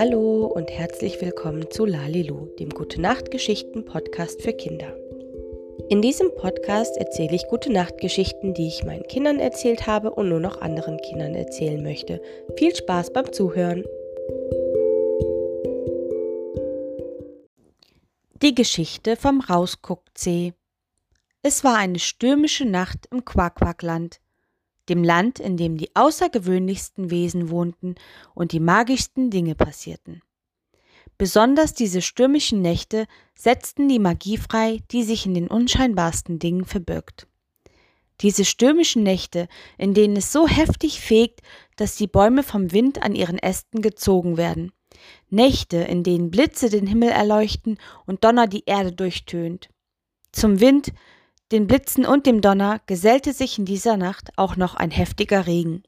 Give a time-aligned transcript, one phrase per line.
[0.00, 4.96] Hallo und herzlich willkommen zu Lalilu, dem Gute Nacht Geschichten Podcast für Kinder.
[5.90, 10.30] In diesem Podcast erzähle ich Gute Nacht Geschichten, die ich meinen Kindern erzählt habe und
[10.30, 12.22] nur noch anderen Kindern erzählen möchte.
[12.56, 13.84] Viel Spaß beim Zuhören.
[18.40, 20.54] Die Geschichte vom Rausguckzeh.
[21.42, 24.19] Es war eine stürmische Nacht im Quaquackland
[24.90, 27.94] dem Land, in dem die außergewöhnlichsten Wesen wohnten
[28.34, 30.20] und die magischsten Dinge passierten.
[31.16, 37.26] Besonders diese stürmischen Nächte setzten die Magie frei, die sich in den unscheinbarsten Dingen verbirgt.
[38.20, 39.48] Diese stürmischen Nächte,
[39.78, 41.40] in denen es so heftig fegt,
[41.76, 44.72] dass die Bäume vom Wind an ihren Ästen gezogen werden.
[45.28, 49.68] Nächte, in denen Blitze den Himmel erleuchten und Donner die Erde durchtönt.
[50.32, 50.92] Zum Wind,
[51.52, 55.82] den Blitzen und dem Donner gesellte sich in dieser Nacht auch noch ein heftiger Regen.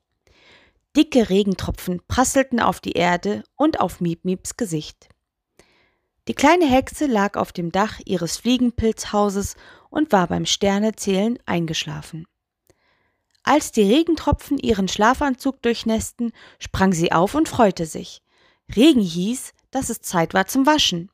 [0.96, 5.08] Dicke Regentropfen prasselten auf die Erde und auf Miep-Mieps Gesicht.
[6.28, 9.56] Die kleine Hexe lag auf dem Dach ihres Fliegenpilzhauses
[9.88, 12.26] und war beim Sternezählen eingeschlafen.
[13.42, 18.22] Als die Regentropfen ihren Schlafanzug durchnässten, sprang sie auf und freute sich.
[18.74, 21.10] Regen hieß, dass es Zeit war zum Waschen.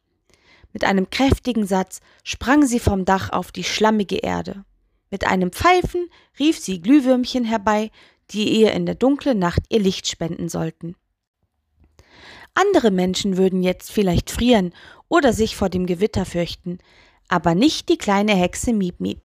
[0.79, 4.65] Mit einem kräftigen Satz sprang sie vom Dach auf die schlammige Erde.
[5.11, 7.91] Mit einem Pfeifen rief sie Glühwürmchen herbei,
[8.31, 10.95] die ihr in der dunklen Nacht ihr Licht spenden sollten.
[12.55, 14.73] Andere Menschen würden jetzt vielleicht frieren
[15.09, 16.79] oder sich vor dem Gewitter fürchten,
[17.27, 19.21] aber nicht die kleine Hexe Miep Miep.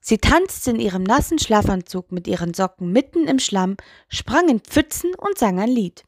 [0.00, 3.76] Sie tanzte in ihrem nassen Schlafanzug mit ihren Socken mitten im Schlamm,
[4.08, 6.04] sprang in Pfützen und sang ein Lied.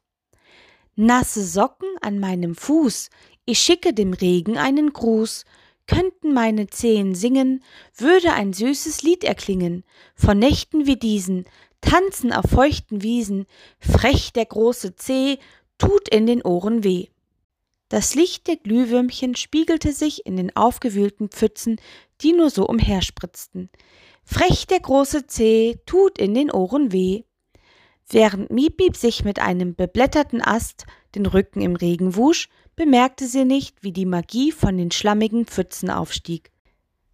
[1.00, 3.10] Nasse Socken an meinem Fuß,
[3.44, 5.44] ich schicke dem Regen einen Gruß,
[5.86, 7.62] könnten meine Zehen singen,
[7.96, 9.84] würde ein süßes Lied erklingen,
[10.16, 11.44] von Nächten wie diesen,
[11.80, 13.46] tanzen auf feuchten Wiesen,
[13.78, 15.38] frech der große Zeh,
[15.78, 17.06] tut in den Ohren weh.
[17.88, 21.80] Das Licht der Glühwürmchen spiegelte sich in den aufgewühlten Pfützen,
[22.22, 23.70] die nur so umherspritzten.
[24.25, 27.22] Frech der große Zeh, tut in den Ohren weh.
[28.10, 33.82] Während Miep sich mit einem beblätterten Ast den Rücken im Regen wusch, bemerkte sie nicht,
[33.82, 36.50] wie die Magie von den schlammigen Pfützen aufstieg.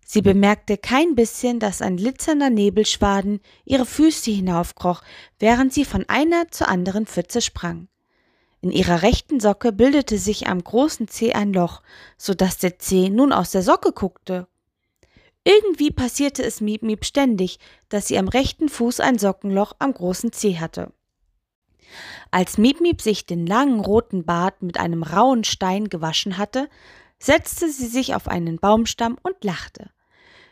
[0.07, 5.03] Sie bemerkte kein bisschen, dass ein glitzernder Nebelschwaden ihre Füße hinaufkroch,
[5.39, 7.89] während sie von einer zur anderen Pfütze sprang.
[8.61, 11.83] In ihrer rechten Socke bildete sich am großen Zeh ein Loch,
[12.17, 14.47] so dass der Zeh nun aus der Socke guckte.
[15.45, 17.59] Irgendwie passierte es Miep Miep ständig,
[17.91, 20.93] dass sie am rechten Fuß ein Sockenloch am großen Zeh hatte.
[22.31, 26.69] Als Miep Miep sich den langen roten Bart mit einem rauen Stein gewaschen hatte,
[27.19, 29.91] setzte sie sich auf einen Baumstamm und lachte.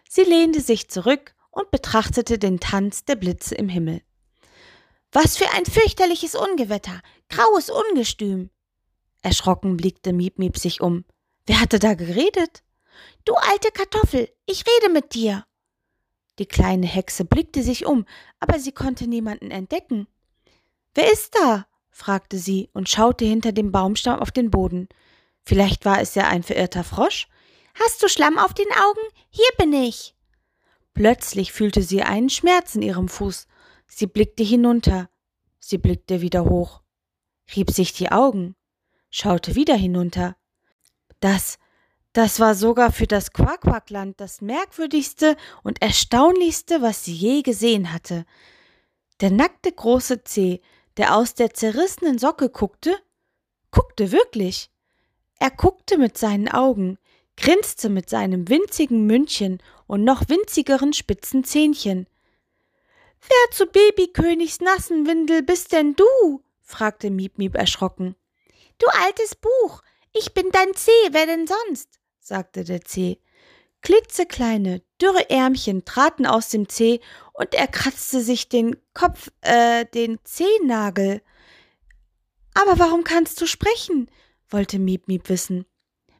[0.09, 4.03] Sie lehnte sich zurück und betrachtete den Tanz der Blitze im Himmel.
[5.11, 8.51] Was für ein fürchterliches Ungewetter, graues Ungestüm.
[9.23, 11.05] Erschrocken blickte Miep Miep sich um.
[11.47, 12.63] Wer hatte da geredet?
[13.25, 15.45] Du alte Kartoffel, ich rede mit dir.
[16.39, 18.07] Die kleine Hexe blickte sich um,
[18.41, 20.07] aber sie konnte niemanden entdecken.
[20.95, 21.67] Wer ist da?
[21.91, 24.89] fragte sie und schaute hinter dem Baumstamm auf den Boden.
[25.45, 27.29] Vielleicht war es ja ein verirrter Frosch.
[27.75, 29.01] Hast du Schlamm auf den Augen?
[29.29, 30.15] Hier bin ich.
[30.95, 33.47] Plötzlich fühlte sie einen Schmerz in ihrem Fuß.
[33.87, 35.11] Sie blickte hinunter.
[35.65, 36.83] Sie blickte wieder hoch,
[37.55, 38.57] rieb sich die Augen,
[39.11, 40.37] schaute wieder hinunter.
[41.21, 41.61] Das,
[42.13, 48.27] das war sogar für das Quaquackland das merkwürdigste und erstaunlichste, was sie je gesehen hatte.
[49.21, 50.61] Der nackte große Zeh
[50.97, 52.97] der aus der zerrissenen Socke guckte,
[53.71, 54.71] guckte wirklich.
[55.39, 56.99] Er guckte mit seinen Augen,
[57.37, 62.07] grinste mit seinem winzigen Mündchen und noch winzigeren spitzen Zähnchen.
[63.23, 66.43] Wer zu Babykönigs nassen Windel bist denn du?
[66.61, 68.17] fragte Miep Miep erschrocken.
[68.79, 72.01] Du altes Buch, ich bin dein Zeh, wer denn sonst?
[72.23, 73.19] Sagte der Zeh.
[73.83, 77.01] Klitzekleine, dürre Ärmchen traten aus dem Zeh
[77.33, 81.21] und er kratzte sich den Kopf, äh, den Zehennagel.
[82.55, 84.09] Aber warum kannst du sprechen?
[84.49, 85.67] wollte Miep Miep wissen.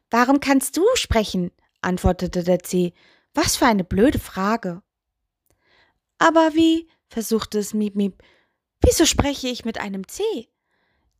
[0.09, 1.51] Warum kannst du sprechen?
[1.81, 2.93] antwortete der Zeh.
[3.33, 4.81] Was für eine blöde Frage.
[6.17, 6.89] Aber wie?
[7.07, 8.21] versuchte es Miep Miep.
[8.81, 10.49] Wieso spreche ich mit einem Zeh?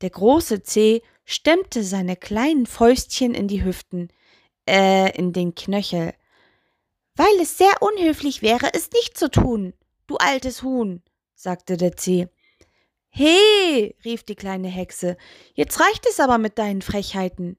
[0.01, 4.09] Der große Zeh stemmte seine kleinen Fäustchen in die Hüften,
[4.67, 6.13] äh, in den Knöchel.
[7.15, 9.73] Weil es sehr unhöflich wäre, es nicht zu tun,
[10.07, 11.03] du altes Huhn,
[11.35, 12.27] sagte der Zeh.
[13.09, 15.17] He, rief die kleine Hexe,
[15.53, 17.57] jetzt reicht es aber mit deinen Frechheiten.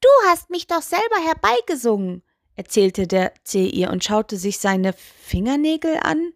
[0.00, 2.22] Du hast mich doch selber herbeigesungen,
[2.56, 6.32] erzählte der Zeh ihr und schaute sich seine Fingernägel an.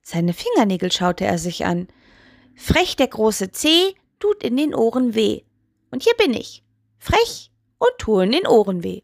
[0.00, 1.88] Seine Fingernägel schaute er sich an.
[2.54, 5.42] Frech der große Zeh tut in den Ohren weh.
[5.90, 6.64] Und hier bin ich,
[6.98, 9.02] frech und tue in den Ohren weh.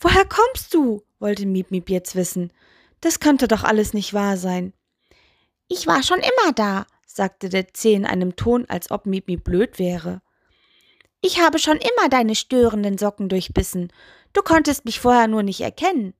[0.00, 1.02] Woher kommst du?
[1.18, 2.52] wollte Miep Miep jetzt wissen.
[3.00, 4.72] Das könnte doch alles nicht wahr sein.
[5.68, 9.44] Ich war schon immer da, sagte der Zeh in einem Ton, als ob Miep Miep
[9.44, 10.22] blöd wäre.
[11.20, 13.92] Ich habe schon immer deine störenden Socken durchbissen.
[14.32, 16.14] Du konntest mich vorher nur nicht erkennen.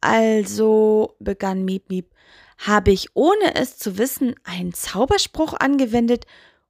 [0.00, 2.14] Also, begann Miep Miep,
[2.58, 6.26] habe ich, ohne es zu wissen, einen Zauberspruch angewendet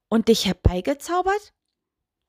[0.08, 1.52] und dich herbeigezaubert?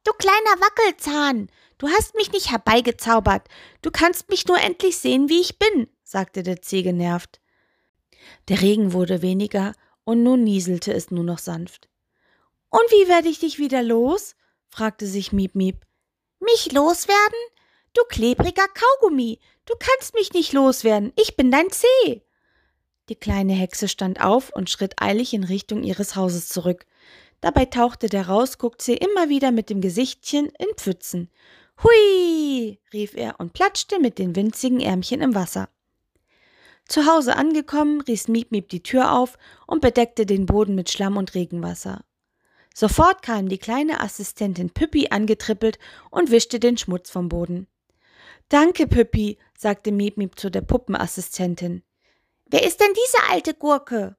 [0.05, 1.49] Du kleiner Wackelzahn,
[1.79, 3.47] du hast mich nicht herbeigezaubert.
[3.81, 7.41] Du kannst mich nur endlich sehen, wie ich bin, sagte der Zeh genervt.
[8.47, 9.73] Der Regen wurde weniger
[10.03, 11.89] und nun nieselte es nur noch sanft.
[12.69, 14.35] Und wie werde ich dich wieder los?
[14.67, 15.85] fragte sich Miep Miep.
[16.39, 17.39] Mich loswerden?
[17.93, 22.21] Du klebriger Kaugummi, du kannst mich nicht loswerden, ich bin dein Zeh.
[23.09, 26.85] Die kleine Hexe stand auf und schritt eilig in Richtung ihres Hauses zurück.
[27.45, 31.29] Dabei tauchte der Rausguckzeh immer wieder mit dem Gesichtchen in Pfützen.
[31.83, 32.79] Hui!
[32.91, 35.69] rief er und platschte mit den winzigen Ärmchen im Wasser.
[36.87, 39.37] Zu Hause angekommen, riss Miep Miep die Tür auf
[39.67, 42.03] und bedeckte den Boden mit Schlamm und Regenwasser.
[42.73, 45.77] Sofort kam die kleine Assistentin Püppi angetrippelt
[46.09, 47.67] und wischte den Schmutz vom Boden.
[48.49, 51.83] Danke, Püppi, sagte Miep Miep zu der Puppenassistentin.
[52.47, 54.17] Wer ist denn diese alte Gurke?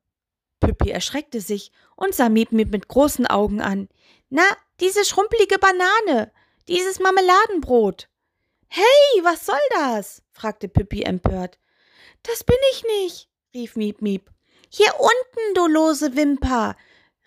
[0.60, 3.88] Püppi erschreckte sich und sah Miep Miep mit großen Augen an.
[4.30, 4.44] Na,
[4.80, 6.32] diese schrumpelige Banane,
[6.68, 8.08] dieses Marmeladenbrot.
[8.68, 10.22] Hey, was soll das?
[10.32, 11.58] fragte Püppi empört.
[12.22, 14.30] Das bin ich nicht, rief Miep Miep.
[14.68, 16.76] Hier unten, du lose Wimper,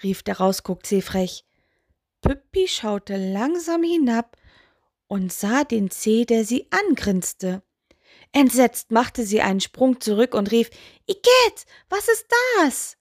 [0.03, 1.45] rief der Rausguckzeh frech.
[2.21, 4.35] Püppi schaute langsam hinab
[5.07, 7.63] und sah den Zeh, der sie angrinste.
[8.31, 10.69] Entsetzt machte sie einen Sprung zurück und rief
[11.07, 12.25] Igitt, was ist
[12.57, 12.97] das?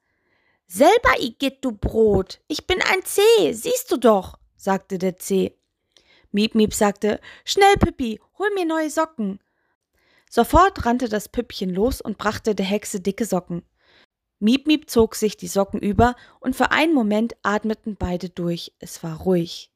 [0.71, 5.57] Selber Igitt, du Brot, ich bin ein Zeh, siehst du doch, sagte der Zeh.
[6.31, 9.41] Miep Miep sagte Schnell, Püppi, hol mir neue Socken.
[10.29, 13.63] Sofort rannte das Püppchen los und brachte der Hexe dicke Socken.
[14.41, 18.75] Miep Miep zog sich die Socken über und für einen Moment atmeten beide durch.
[18.79, 19.73] Es war ruhig.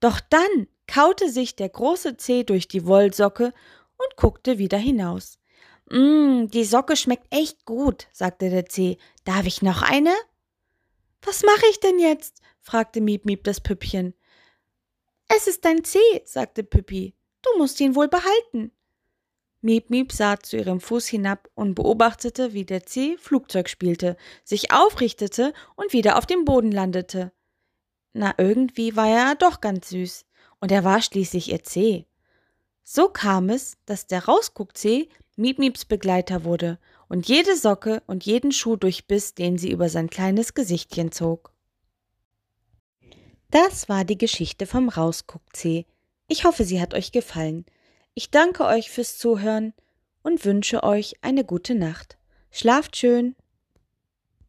[0.00, 3.52] Doch dann kaute sich der große Zeh durch die Wollsocke
[3.98, 5.38] und guckte wieder hinaus.
[5.90, 8.98] Mmm, die Socke schmeckt echt gut, sagte der Zeh.
[9.24, 10.14] Darf ich noch eine?
[11.22, 12.40] Was mache ich denn jetzt?
[12.60, 14.14] fragte Miep Miep das Püppchen.
[15.28, 17.14] Es ist dein Zeh, sagte Püppi.
[17.42, 18.72] Du musst ihn wohl behalten.
[19.60, 24.72] Miep Miep sah zu ihrem Fuß hinab und beobachtete, wie der Zeh Flugzeug spielte, sich
[24.72, 27.32] aufrichtete und wieder auf dem Boden landete.
[28.12, 30.26] Na, irgendwie war er doch ganz süß,
[30.60, 32.06] und er war schließlich ihr Zeh.
[32.82, 36.78] So kam es, dass der Rausguckzeh Miep Mieps Begleiter wurde
[37.08, 41.52] und jede Socke und jeden Schuh durchbiss, den sie über sein kleines Gesichtchen zog.
[43.50, 45.86] Das war die Geschichte vom Rausguckzeh.
[46.28, 47.64] Ich hoffe, sie hat euch gefallen.
[48.14, 49.74] Ich danke euch fürs Zuhören
[50.22, 52.16] und wünsche euch eine gute Nacht.
[52.50, 53.36] Schlaft schön.